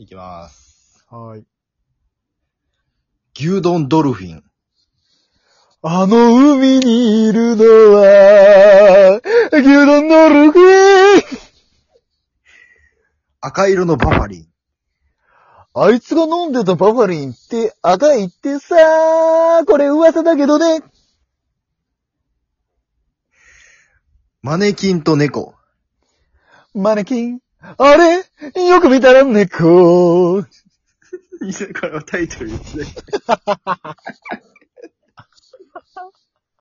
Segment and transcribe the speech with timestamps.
[0.00, 1.04] いきます。
[1.10, 1.44] はい。
[3.36, 4.44] 牛丼ドルフィン。
[5.82, 9.20] あの海にいるのは、
[9.52, 11.22] 牛丼のルフィン
[13.40, 14.46] 赤色のバファリン。
[15.74, 18.76] あいつが飲んでたバファリンって赤いってさ
[19.66, 20.84] これ噂だけどね。
[24.42, 25.56] マネキンと猫。
[26.72, 27.40] マネキン。
[27.60, 28.24] あれ？
[28.78, 30.44] よく見たら猫。
[30.46, 30.46] こ
[31.82, 32.84] れはタイトルですね。